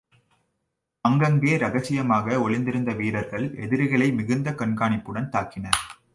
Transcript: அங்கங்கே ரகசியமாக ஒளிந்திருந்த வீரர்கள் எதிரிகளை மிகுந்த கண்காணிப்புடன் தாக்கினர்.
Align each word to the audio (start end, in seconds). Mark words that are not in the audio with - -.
அங்கங்கே 1.05 1.57
ரகசியமாக 1.57 2.39
ஒளிந்திருந்த 2.41 2.93
வீரர்கள் 2.93 3.45
எதிரிகளை 3.55 4.09
மிகுந்த 4.11 4.51
கண்காணிப்புடன் 4.51 5.31
தாக்கினர். 5.31 5.79